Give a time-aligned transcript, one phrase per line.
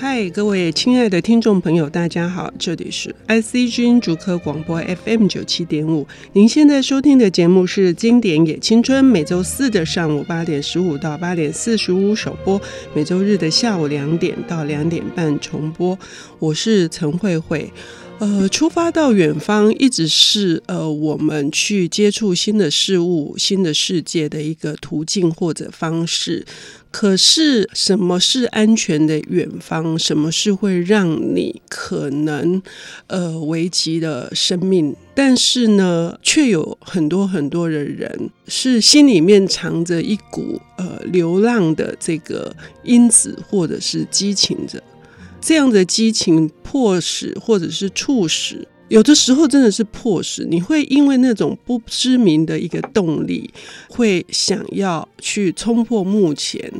[0.00, 6.06] 嗨，各位亲爱的听众朋友，大家好，这里是 IC 之音竹科广播 FM 九七点五。
[6.34, 12.62] 您现在收听的节目是《经典也青春》，每周四的上午八点十五到八点四十五首播，
[12.94, 15.98] 每周日的下午两点到两点半重播。
[16.38, 17.68] 我是陈慧慧。
[18.20, 26.44] 呃，出发到远方，一直是呃我们去接触新的事物、新的世界的一个途径或者方式。
[26.90, 29.96] 可是，什么是安全的远方？
[29.96, 32.60] 什么是会让你可能
[33.06, 34.96] 呃危及的生命？
[35.14, 44.82] 但是呢，却有很多很多的人是心里面藏着一股呃流浪的这个因子，或者是激情着。
[45.48, 53.50] 这样的激情迫使，或者是促使，有的时候真的是迫使，你会因为那种不知名的一个动力，
[53.88, 56.70] 会想要去冲破目前，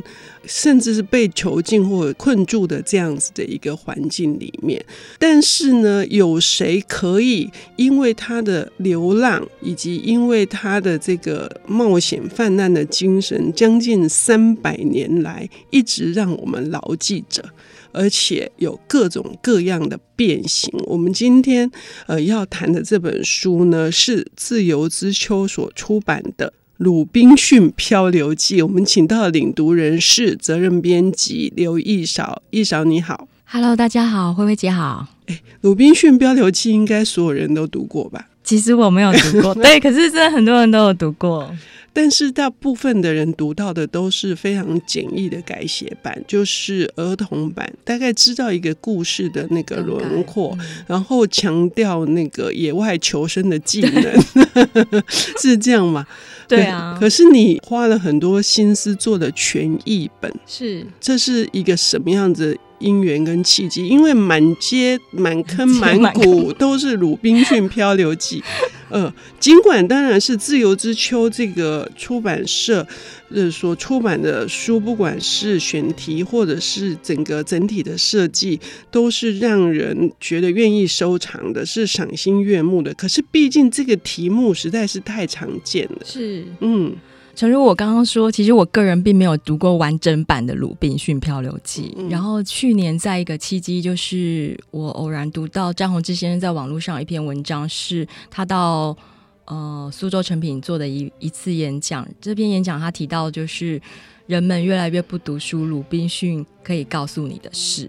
[0.49, 4.85] 甚至是被囚禁或者困住的这样子的一个环境里面。
[5.19, 17.45] 但是呢，有谁可以因为他的流浪，以及因为他的这个冒险犯难的精神，将近三百年来一直让我们牢记着？
[17.91, 20.71] 而且有各种各样的变形。
[20.85, 21.69] 我们今天
[22.07, 26.47] 呃要谈的这本书呢，是自由之秋所出版的
[26.79, 28.63] 《鲁滨逊漂流记》。
[28.65, 32.41] 我们请到的领读人是责任编辑刘一少。
[32.51, 35.09] 一少你好，Hello，大家好，慧慧姐好。
[35.27, 38.29] 哎，《鲁滨逊漂流记》应该所有人都读过吧？
[38.45, 41.53] 其实我没有读过， 对，可是真的很多人都有读过。
[42.01, 55.03] 但是大部分的人读到的都是非常简易的改写版，就是儿童版，大概知道一个故事的那个轮廓，嗯、然后强调那个野外求生的技能，
[55.43, 56.07] 是这样吗？
[56.47, 56.97] 对啊。
[57.01, 62.57] 可是你花了很多心思做的全译本，是，这是一个什么样子？
[62.79, 68.41] 因缘跟契机，因为满街满坑满谷都是《鲁滨逊漂流记》。
[68.91, 72.87] 呃，尽管当然是自由之秋这个出版社
[73.31, 78.59] 呃所出版的书，不管是选题或者是整个整体的设计，
[78.91, 82.95] 都是让人觉得愿意收藏的，是赏心悦目的。
[82.95, 86.97] 可是毕竟这个题目实在是太常见了，是嗯。
[87.39, 91.83] 诚如我刚刚说，其实我个人并没有读过完整版的《鲁滨逊漂流记》。
[91.97, 92.09] 嗯。
[92.09, 98.97] 然后去年在一个契机，就是我偶然读到张宏志先生在网络上有一篇文章，是他到
[99.45, 102.05] 呃苏州成品做的一一次演讲。
[102.21, 103.81] 这篇演讲他提到，就是
[104.27, 107.89] 人们越来越不读书，鲁滨逊可以告诉你的事。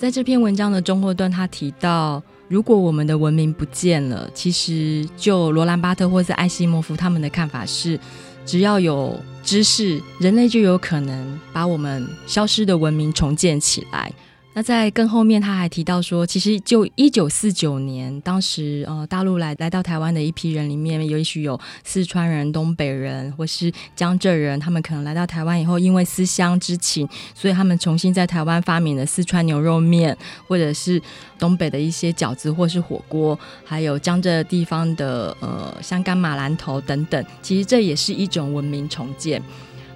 [0.00, 7.96] 在这篇文章的中后段，他提到，如果我们的文明不见了，其实就罗兰巴特或是艾西莫夫他们的看法是。
[8.46, 14.12] 只要有知识，人类就有可能把我们消失的文明重建起来。
[14.56, 30.16] 那在更后面，他还提到说，其实就一九四九年，当时呃大陆来来到台湾的一批人里面，也许有四川人、东北人或是江浙人，他们可能来到台湾以后，因为思乡之情，所以他们重新在台湾发明了四川牛肉面，
[30.46, 31.02] 或者是
[31.36, 37.24] 东北的一些饺子或是火锅，还有江浙地方的呃香干马兰头等等。
[37.42, 39.42] 其实这也是一种文明重建。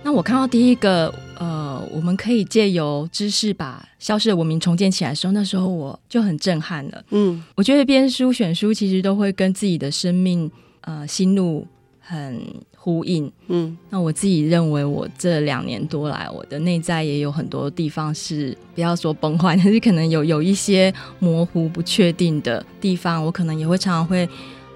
[0.03, 7.04] 那我看到第一个，呃，我们可以借由知识把消失的文明重建起来的时候，那时候我就很震撼了。
[7.10, 10.50] 嗯，我觉得编书选书其实都会跟自己的生命，
[10.81, 11.66] 呃，心路
[12.00, 12.41] 很
[12.75, 13.31] 呼应。
[13.48, 24.26] 嗯，那我自己认为，我这两年多来，我的内在也有很多地方是不要说崩坏，但是可能有有一些模糊不确定的地方，我可能也会常常会。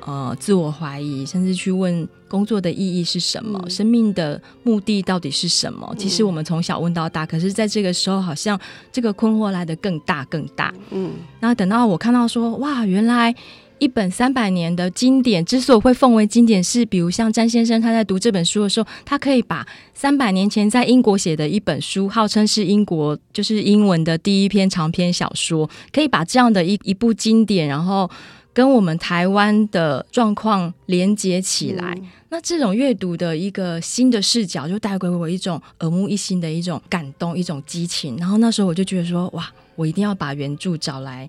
[0.05, 5.94] 呃，自我怀疑，甚至去问工作的意义是什么，嗯、生命的目的到底是什么？
[5.98, 8.59] 其实我们从小问到大，可是在这个时候，好像
[8.91, 10.72] 这个困惑来的更大更大。
[10.91, 11.10] 嗯，
[11.41, 13.34] 那等到我看到说，哇，原来
[13.78, 28.11] 一本三百年的经典，之所以会奉为经典，是比如像詹先生他在读这本书的时候，他可以把三百年前在英国写的一本书，号称是英国就是英文的第一篇长篇小说，可以把这样的一一部经典，然后。
[28.54, 38.16] 跟我们台湾的状况连接起来，嗯，那这种阅读的一个新的视角，就带给我一种耳目一新的一种感动，一种激情。
[38.19, 41.28] 然后那时候我就觉得说，哇，我一定要把原著找来。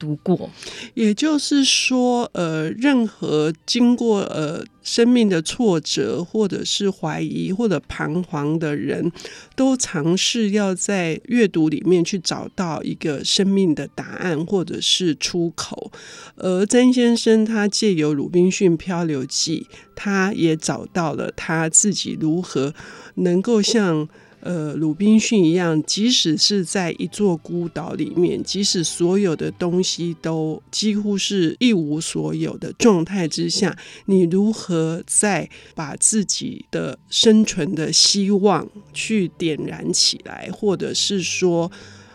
[0.00, 0.50] 读过，
[0.94, 9.12] 也就是说，呃，任何经过呃生命的挫折，或者是怀疑或者彷徨的人，
[9.54, 15.92] 都尝试要在阅读里面去找到一个生命的答案，或者是出口。
[16.36, 22.72] 而詹先生他借由《鲁滨逊漂流记》，他也找到了他自己如何
[23.16, 24.08] 能够像。
[24.40, 33.76] 呃鲁滨逊一样，即使是在一座孤岛里面，即使所有的东西都几乎是一无所有的状态之下，
[34.06, 41.70] 你如何再把自己的生存的希望去点燃起来，或者是说，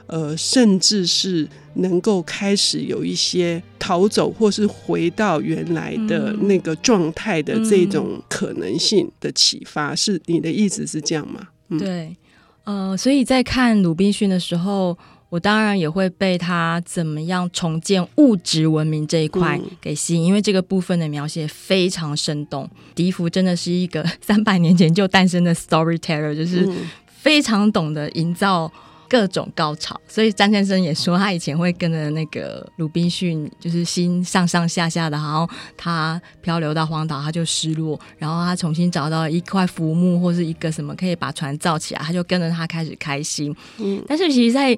[0.08, 11.50] 呃，甚至是能够开始有一些逃走，或是回到原来的那个状态的这种可能性的启发，嗯、是你的意思是这样吗？
[11.70, 12.16] 嗯、对，
[12.64, 14.98] 呃，所以在看鲁滨逊的时候，
[15.30, 22.70] 我当然也会被他怎么样重建物质文明这一块给吸引，嗯、因为这个部分的描写非常生动。
[22.94, 26.70] 笛福真的是一个 三百年前就诞生的 storyteller，就是
[27.08, 28.72] 非常懂得营造。
[29.10, 43.56] 各种高潮，所以詹先生也说，他以前会跟着那个鲁滨逊，就是心上上下下的，然后他漂流到荒岛，他就失落，然后他重新找到一块浮木或是一个什么可以把船造起来，他就跟着他开始开心。
[43.78, 44.78] 嗯，但是其实，在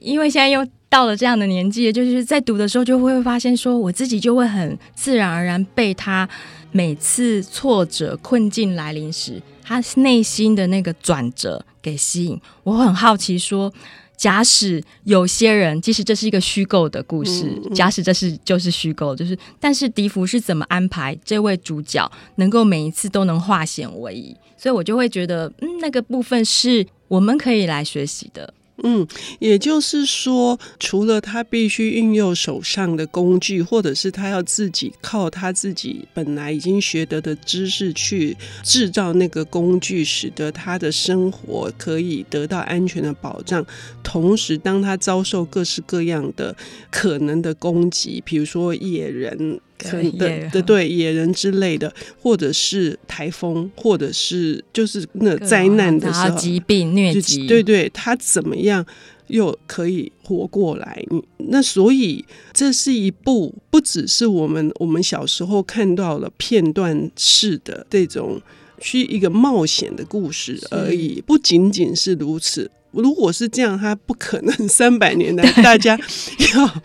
[0.00, 0.66] 因为现在又
[0.96, 6.26] 到了这样的年纪，就是在读的时候就会发现，说我自己就会很自然而然被他
[6.72, 13.70] 每次挫折困境来临时，他内心的那个转折给吸引，我很好奇说，
[14.16, 24.34] 假使有些人，即使这是一个虚构的故事，嗯嗯、假使这是就是虚构，就是，但是笛福是怎么安排这位主角能够每一次都能化险为夷？
[24.56, 28.54] 所以我就会觉得，嗯，那个部分是我们可以来学习的。
[28.82, 29.06] 嗯，
[29.38, 43.64] 也就是说，除了他必须运用手上的工具，或者是他要自己靠他自己本来已经学得的知识去制造那个工具，使得他的生活可以得到安全的保障。
[44.02, 46.54] 同时，当他遭受各式各样的
[46.90, 49.60] 可能的攻击，比如说野人。
[49.78, 58.84] 可能的的对野人之类的，或者是台风，或者是就是那灾难的时候，疾病疟疾，对对，他怎么样
[59.28, 61.04] 又可以活过来？
[61.38, 68.40] 那所以这是一部不只是我们我们小时候看到了片段式的这种
[68.80, 72.70] 去一个冒险的故事而已，不仅仅是如此。
[72.92, 75.98] 如果是这样，他不可能三百年来大家
[76.54, 76.82] 要。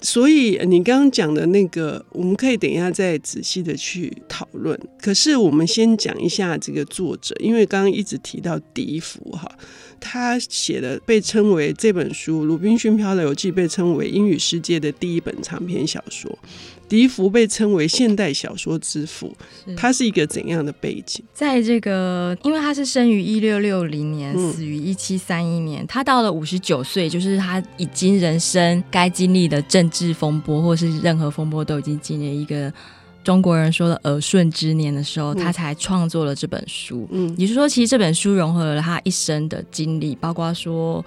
[0.00, 4.78] 所以你刚刚讲的那个，我们可以等一下再仔细的去讨论。
[5.00, 9.50] 可是我们先讲一下这个作者，因为刚刚一直提到笛福哈，
[9.98, 16.38] 他写的被称为这本书《鲁滨逊漂流记》被称为英语世界的第一本长篇小说。
[16.88, 19.36] 笛福被称为现代小说之父，
[19.76, 21.22] 他是一个怎样的背景？
[21.34, 25.86] 在这个，因为他是生于一六六零年，嗯、死于一七三一年。
[25.86, 32.72] 他到了五十九岁，就是他已经人生该经历的政治风波，或是任何风波都已经经历一个
[33.22, 37.06] 中国人说的耳顺之年的时候，嗯、他才创作了这本书。
[37.12, 41.04] 嗯，也就是说，其实这本书融合了他一生的经历，包括说。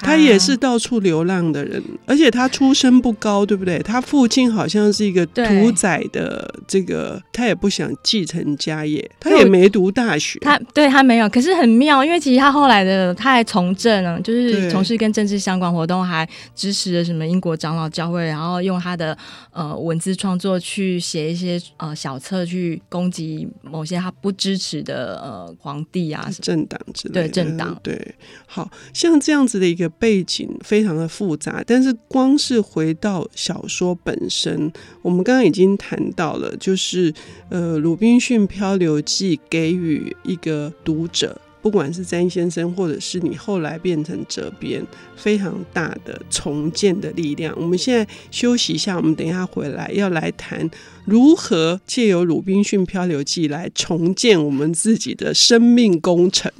[0.00, 3.78] 他也是到处流浪的人，而且他出身不高，对不对？
[3.80, 10.38] 他父亲好像是一个屠宰的，这个他也不想继承家业，他也没读大学。
[10.40, 19.16] 他对他没有，可是很妙，因为其实他后来的他还从政呢，就是从事跟政治相关活动，还支持了什么英国长老教会，然后用他的
[19.52, 27.20] 呃文字创作去写一些呃小册去攻击某些他不支持的呃皇帝啊政党之类的。
[27.22, 28.14] 对政党，对，
[28.46, 29.89] 好像这样子的一个。
[29.98, 37.12] 背景非常的复杂，但是光是回到小说本身，我们刚刚已经谈到了，就是
[37.48, 47.54] 呃，《鲁滨逊漂流记》给予一个读者，不管是詹先生，或者是你后来变成责编，非常大的重建的力量。
[47.58, 50.70] 我们现在休息一下，我们等一下回来要来谈
[51.04, 56.50] 如何借由《鲁滨逊漂流记》来重建我们自己的生命工程。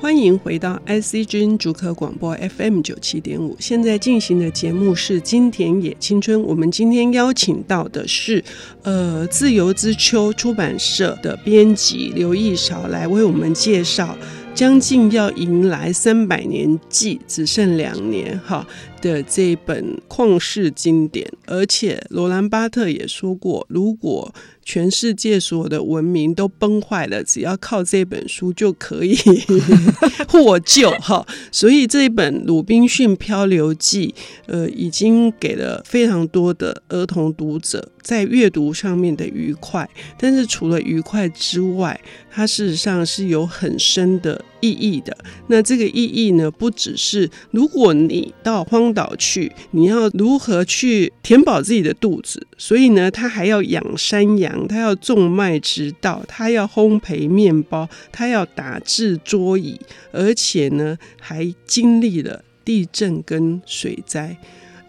[0.00, 3.56] 欢迎回到 IC 之音竹科广播 FM 九七点五。
[3.58, 6.38] 现在进行的节目是《金田野青春》。
[6.42, 8.42] 我们今天邀请到的是，
[8.84, 14.16] 呃，自由之秋出版社的编辑刘义韶来为我们介绍。
[14.54, 18.66] 将近要迎来三百年祭，只剩两年哈
[19.00, 24.34] 的这本旷世经典，而且罗兰巴特也说过，如果
[24.70, 29.16] 全世界所有的文明都崩坏了，只要靠这本书就可以
[30.28, 31.26] 获救哈。
[31.50, 41.98] 所以这一本《鲁滨逊漂流记》呃，已经给了非常多的儿童读者在阅读上面的愉快，但是除了愉快之外，
[42.30, 45.16] 它事实上是有很深的意义的。
[45.46, 52.46] 那这个意义呢，不只是如果你到荒荒岛去，你要如何去填饱自己的肚子？
[52.58, 64.36] 所以呢，他还要养山羊，他要种麦植稻，他要烘焙面包，他要打制桌椅，而且呢，还经历了地震跟水灾。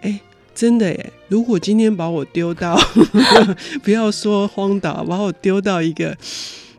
[0.02, 0.20] 哎，
[0.56, 1.14] 真的耶！
[1.28, 2.76] 如果今天把我丢到，
[3.84, 6.18] 不要说荒岛，把我丢到一个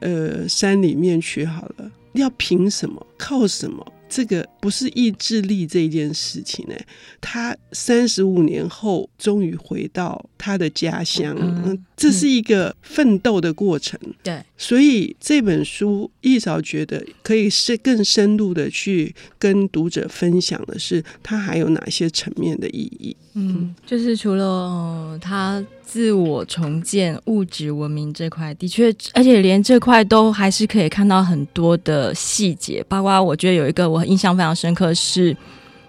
[0.00, 3.06] 呃山里面去好了，要凭什么？
[3.16, 3.86] 靠什么？
[4.10, 6.74] 这个不是意志力这一件事情呢，
[7.20, 13.98] 他三十五年后终于回到他的家乡，嗯，这是一个奋斗的过程。
[14.22, 23.16] 对，所以这本书，一扫觉得可以是更深入的去跟读者分享的是，它还有哪些层面的意义？
[23.34, 25.64] 嗯，就是除了他。
[25.90, 35.36] 自我重建、物质文明这块，的确，而且连这块都还是可以看到很多的细节，包括我觉得有一个我印象非常深刻，是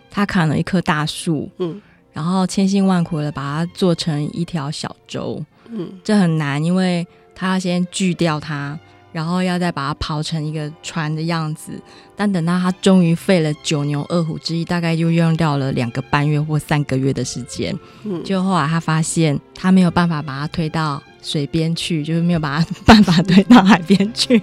[0.09, 1.79] 他砍了一棵大树，嗯，
[2.11, 7.05] 然后千辛万苦的把它做成一条小舟，嗯，这很难，因为
[7.35, 8.79] 他要先锯掉它。
[9.11, 11.71] 然后要再把它刨成一个船的样子，
[12.15, 17.77] 但等到他终于费了九牛二虎之力，大概就用掉了两个半月或三个月的时间。
[18.03, 24.39] 嗯，就后来他发现他没有办法把它推到水边去，就是没有把它办法推到海边去，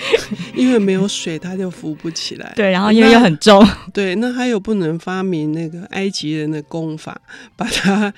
[0.56, 2.52] 因为没有水，它就浮不起来。
[2.56, 3.62] 对，然后因为又很重。
[3.92, 7.20] 对，那他又不能发明那个埃及人的功法，
[7.54, 8.12] 把它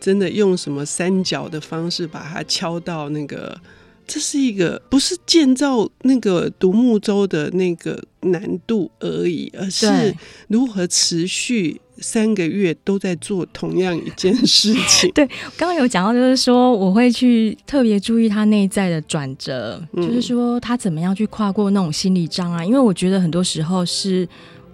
[0.00, 3.60] 真的用什么三角的方式把它敲到那个。
[4.06, 10.14] 这是一个不是建造那个独木舟的那个难度而已，而是
[10.48, 15.10] 如何持续三个月都在做同样一件事情。
[15.14, 24.28] 对，刚刚有讲到，就是说我会去特别注意他内在的转折，嗯，就是说他怎么样去跨过那种心理障碍，因为我觉得很多时候是。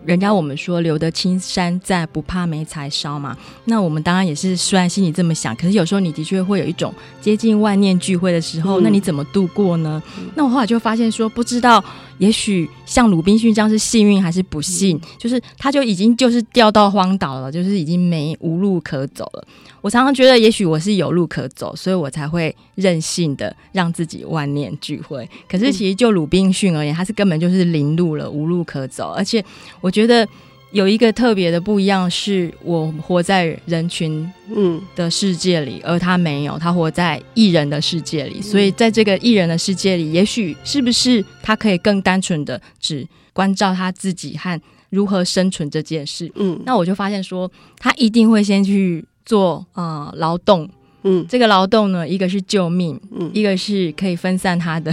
[0.04, 3.36] 人家我们说留得青山在，不怕没柴烧嘛。
[3.64, 10.02] 那我们当然也是，虽然心里这么想，可是有时候你的确会有一种接近万念俱灰的时候，嗯、那你怎么度过呢？
[10.18, 11.84] 嗯、那我后来就发现说，不知道，
[12.18, 19.44] 也许像鲁滨逊这样是幸运还是不幸，嗯、就是他就已经就是掉到荒岛了，就是已经没无路可走了。
[19.80, 25.28] 我常常觉得，也许我是有路可走，所以我才会任性的让自己万念俱灰。
[25.48, 29.12] 可是其实就鲁滨逊而言，他是根本就是零路了，无路可走。
[29.12, 29.42] 而且
[29.80, 30.26] 我觉得
[30.72, 38.40] 有一个特别的不一样，是我活在人群嗯的世界里，而他没有，他活在艺人的世界里。
[38.40, 46.30] 所以在这个艺人的世界里，也许是不是他可以更单纯的只关照他自己和如何生存这件事？
[46.34, 49.04] 嗯，那我就发现说，他一定会先去。
[49.28, 50.66] 做啊劳动，
[51.02, 54.90] 嗯，这个劳动呢，一个是救命，嗯，一个是可以分散他的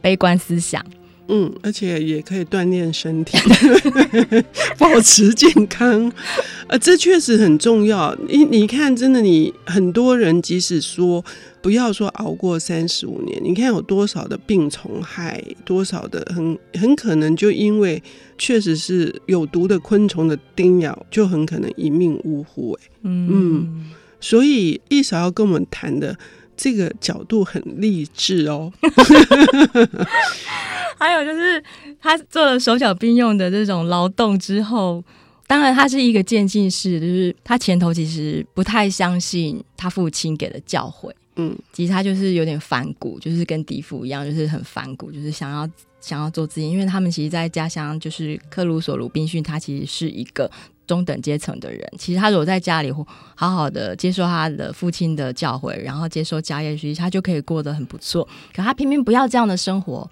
[0.00, 0.82] 悲观思想，
[1.28, 3.38] 嗯，而且也可以锻炼身体，
[4.78, 6.12] 保持健康，
[6.68, 8.16] 呃，这确实很重要。
[8.28, 11.24] 你你看，真的，你很多人即使说
[11.60, 18.02] 不要说熬过三十五年，你看有多少的病虫害，多少的很很可能就因为。
[18.38, 22.72] 确实是有毒的昆虫的叮咬，就很可能一命呜呼。
[22.72, 23.88] 哎，嗯，
[24.20, 26.18] 所以一扫要跟我们谈的
[26.56, 28.72] 这个角度很励志哦。
[30.98, 31.62] 还有就是
[32.00, 35.02] 他做了手脚并用的这种劳动之后，
[35.46, 41.12] 当然他是一个渐进式，就是他前头其实不太相信他父亲给的教诲。
[41.36, 45.68] 嗯，其实他就是有点反骨，就是跟迪夫一样，就是很反骨，就是想要。
[46.02, 50.50] 想要做自己，因为他们其实，在家乡就是克鲁索鲁滨逊，他其实是一个
[50.84, 51.80] 中等阶层的人。
[51.96, 52.90] 其实他如果在家里
[53.36, 58.28] 好好的接受他的父亲的教诲，然后接受家业学习，他就可以过得很不错。
[58.52, 60.10] 可他偏偏不要这样的生活，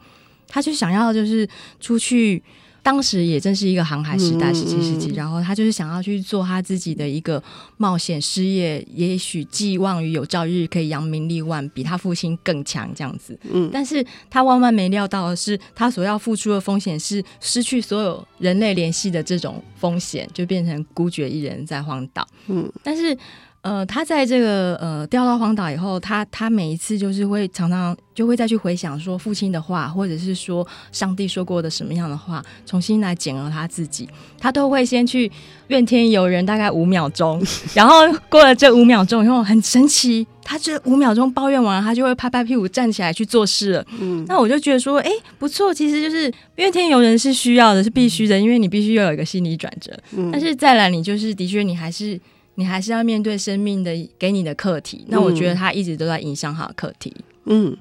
[0.50, 1.48] 他就想要就是
[1.80, 2.42] 出去。
[2.82, 7.40] 当时也正是一个航海时代，十七世纪，然后他就是想要去做他自己的一个
[7.76, 13.38] 冒险事业，也许寄望于有朝一日可以扬名立万，比他父亲更强这样子。
[13.52, 22.26] 嗯，但是他万万没料到的是，他所要付出的风险是失去所有人类联系的这种风险，就变成孤绝一人在荒岛。
[22.46, 23.14] 嗯，但是。
[23.62, 34.08] 呃，他在这个呃掉到荒岛以后，他他每一次就是会常常就会再去回想说父亲的话，或者是说上帝说过的什么样的话，重新来检核他自己。
[34.38, 35.30] 他都会先去
[35.66, 37.42] 怨天尤人，大概五秒钟，
[37.74, 37.96] 然后
[38.30, 43.86] 过了这五秒钟以后，很神奇，他这五秒钟抱怨完，他就会拍拍屁股站起来去做事了。
[44.00, 49.92] 嗯，那我就觉得说，哎，不错，其实就是怨天尤人是需要的，是必须的，因为你必须要有一个心理转折。
[50.16, 52.18] 嗯，但是再来，你就是的确，你还是。
[52.60, 55.02] 你还是要面对生命的给你的课题。
[55.08, 57.10] 那我觉得他一直都在影响他的课题。
[57.46, 57.74] 嗯，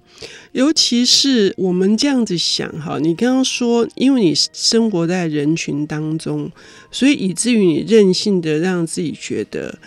[0.53, 6.49] 尤其是我们这样子想哈，你刚刚说，因为你生活在人群当中，
[6.89, 9.77] 所以以至于你任性的让自己觉得，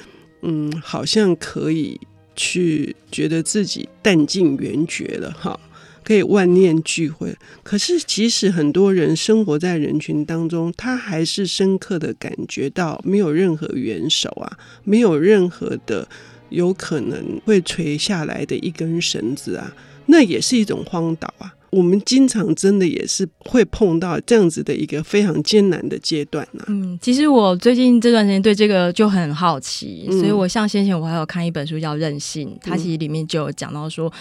[0.43, 1.99] 嗯，好像可以
[2.37, 5.59] 去觉得自己弹尽援绝了哈。
[6.05, 16.09] 可以万念俱灰，可是即使很多人生活在人群当中，他还是深刻的感觉到没有任何援手啊，没有任何的
[16.49, 19.73] 有可能会垂下来的一根绳子啊，
[20.07, 21.55] 那也是一种荒岛啊。
[21.71, 26.65] 我们经常真的也是会碰到这样子的一个非常艰难的阶段啊。
[26.67, 34.13] 嗯，其实我最近这段时间对这个就很好奇，所以我像先前我还有看一本书叫《任性》，它其实里面就有讲到说。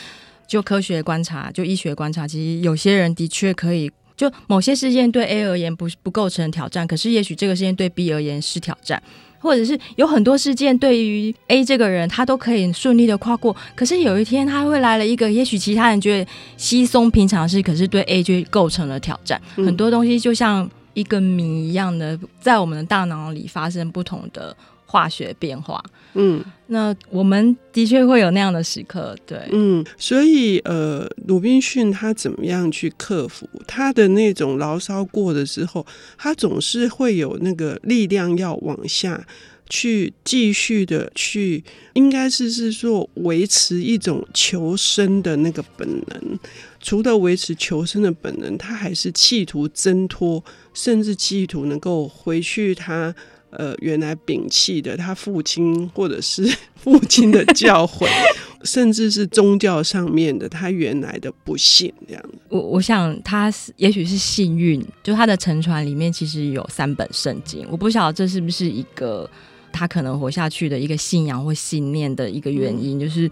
[0.52, 9.02] 就科学观察，就医学观察，其实有些人的确可以，就某些事件对 A 而言不不构成挑战，可是也许这个事件对 B 而言是挑战，
[9.40, 19.42] 或者是有很多事件对于 A 这个人他都可以顺利的跨过，可是有一天他会来了一个，也许其他人觉得稀松平常事，可是对 A 就构成了挑战。
[19.56, 24.54] 嗯、很多东西就像一个谜一样的，在我们的大脑里发生不同的。
[24.92, 25.82] 化学变化，
[26.16, 35.86] 嗯，那我们的确会有那样的时刻，对，嗯，所以呃，鲁滨逊他怎么样去克服他的那种牢骚过的时候，
[36.18, 39.26] 他总是会有那个力量要往下
[39.70, 46.38] 去继续的去，应该是是说维持一种求生的那个本能。
[46.82, 50.44] 除了维持求生的本能，他还是企图挣脱，
[50.74, 53.16] 甚至企图能够回去他。
[53.52, 56.44] 呃，原来摒弃的他父亲或者是
[56.76, 58.08] 父亲的教诲，
[58.64, 62.24] 甚至是宗教上面的他原来的不信这样。
[62.50, 67.68] 我我想他也许是幸运，就他的沉船里面其实有三本圣经。
[67.70, 69.30] 我不晓得这是不是一个
[69.72, 73.30] 他可能活下去的一个信仰或信念的一个原因，嗯、就是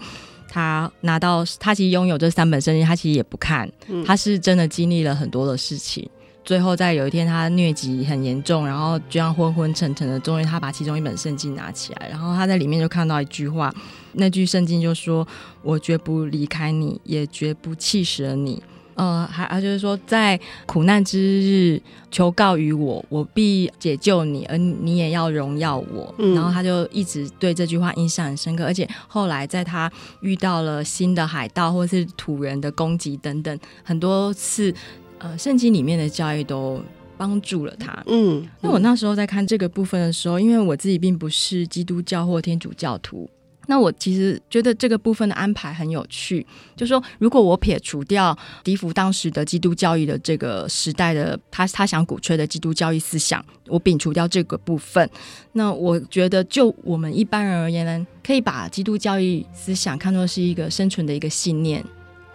[0.49, 3.71] 他拿到他其实拥有这三本圣经，他其实也不看，
[4.05, 6.09] 他是真的经历了很多的事情。
[6.50, 10.20] 最后，在有一天，他疟疾很严重，然后就像昏昏沉沉的。
[10.20, 13.72] 终于，他把其中一本圣经拿起来，然后他在里面就看到一句话，
[14.13, 15.27] 那句圣经就说
[15.62, 18.64] ：“我绝不离开你，也绝不弃舍你。”
[18.98, 26.12] 呃，还还就是说，在苦难之日，求告于我，我必解救你，而你也要荣耀我。
[26.18, 34.74] 嗯、然后他就一直对这句话印象很深刻，而且后来在他遇到了新的海盗或是土人的攻击等等很多次。
[35.20, 36.82] 呃，圣经里面的教育都
[37.18, 38.01] 帮助了他。
[38.08, 43.29] 嗯，那我那时候在看这个部分的时候，因为我自己并不是基督教或天主教徒，
[43.68, 46.48] 那我其实觉得这个部分的安排很有趣。
[46.75, 55.08] 就说，如果我撇除掉笛福当时的基督教育的这个时代的他他想鼓吹的基督教育思想，我摒除掉这个部分，
[55.51, 61.84] 那我觉得就我们一般人而言呢，可以把基督教育思想看作是一个生存的一个信念。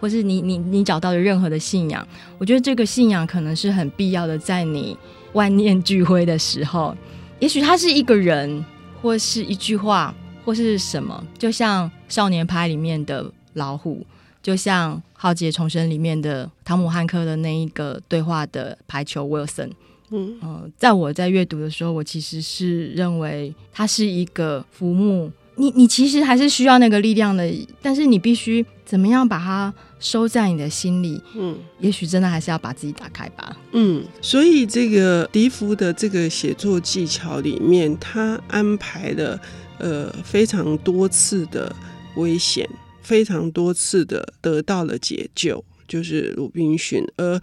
[0.05, 4.95] 或是你你你找到的任何的信仰，我觉得这个信仰可能是很必要的，在你
[5.33, 6.95] 万念俱灰的时候，
[7.39, 8.63] 也许他是一个人，
[9.01, 10.13] 或是一句话，
[10.43, 14.05] 或是什么，就像《少年派》里面的老虎，
[14.43, 19.71] 就像《浩劫重生》里面的汤姆汉克的那一个对话的排球 Wilson。
[20.11, 25.31] 嗯、呃、在我在阅读的时候，我其实是认为他是一个浮木。
[25.55, 31.19] 你你其实还是需要那个力量的，但是你必须怎么样把它收在你的心里？
[31.35, 33.57] 嗯，也许真的还是要把自己打开吧。
[33.71, 39.41] 嗯，所以这个笛福的这个写作技巧里面，他安排了
[39.79, 41.75] 呃非常多次的
[42.15, 42.69] 危险，
[43.01, 47.41] 非常多次的得到了解救，就是鲁滨逊，而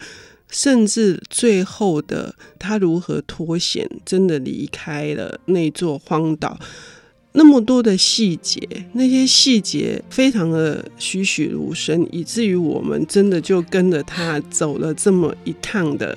[0.49, 6.59] 甚至最后的他如何脱险，真的离开了那座荒岛。
[7.33, 8.61] 那么多的细节，
[8.92, 16.16] 那些细节非常的栩栩如生，以至于我们真的就跟着他走了这么一趟的，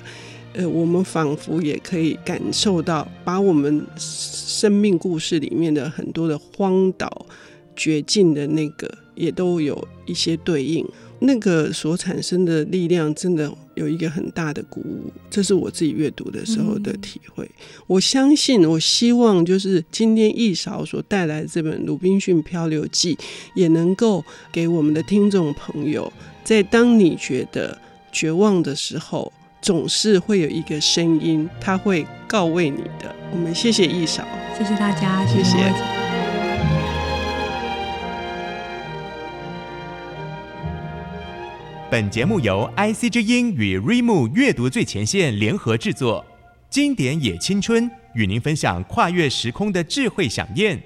[0.52, 7.26] 呃，我们仿佛也可以感受到，把我们生命故事里面的很多的荒岛、
[7.74, 10.86] 绝境的那个，也都有一些对应。
[11.20, 17.48] 那个所产生的力量，真的有一个很大的鼓舞，这是我自己阅读的时候的体会。
[17.86, 23.14] 我相信，我希望就是今天一勺所带来的这本《鲁滨逊漂流记》，
[23.54, 26.12] 也能够给我们的听众朋友，
[26.42, 27.78] 在当你觉得
[28.10, 33.14] 绝望的时候，总是会有一个声音，他会告慰你的。
[33.30, 35.56] 我们谢谢一勺，谢谢大家，谢谢
[41.96, 46.22] 本节目由 IC 之音与 r e m o 阅读最前线联合制作，
[46.68, 50.78] 经典也青春与您分享跨越时空的智慧饗宴。